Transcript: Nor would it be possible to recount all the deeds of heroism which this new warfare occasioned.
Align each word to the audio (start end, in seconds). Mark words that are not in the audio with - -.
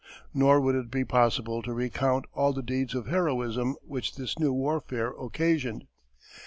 Nor 0.33 0.59
would 0.61 0.73
it 0.73 0.89
be 0.89 1.05
possible 1.05 1.61
to 1.61 1.75
recount 1.75 2.25
all 2.33 2.53
the 2.53 2.63
deeds 2.63 2.95
of 2.95 3.05
heroism 3.05 3.75
which 3.85 4.15
this 4.15 4.39
new 4.39 4.51
warfare 4.51 5.11
occasioned. 5.13 5.85